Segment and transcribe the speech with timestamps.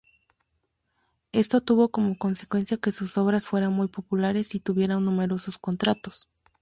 [1.31, 6.27] Esto tuvo como consecuencia que sus obras fueran muy populares y tuviera numerosos contratos.